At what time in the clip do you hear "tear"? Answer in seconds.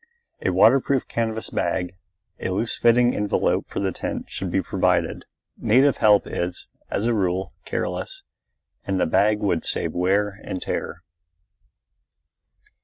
10.59-11.03